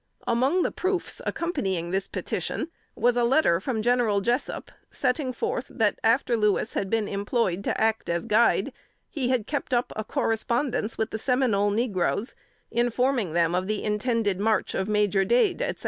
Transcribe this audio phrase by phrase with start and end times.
[0.25, 5.99] Among the proofs accompanying this petition was a letter from General Jessup, setting forth that,
[6.03, 8.73] after Louis had been employed to act as guide,
[9.11, 12.33] he had kept up a correspondence with the "Seminole negroes,"
[12.71, 15.79] informing them of the intended march of Major Dade, etc.